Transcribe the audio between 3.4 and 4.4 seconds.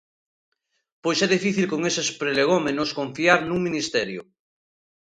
nun ministerio.